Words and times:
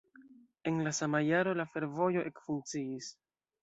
En 0.63 0.79
la 0.87 0.93
sama 1.01 1.21
jaro 1.29 1.55
la 1.61 1.69
fervojo 1.77 2.27
ekfunkciis. 2.35 3.17